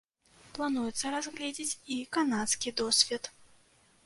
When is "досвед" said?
2.83-3.23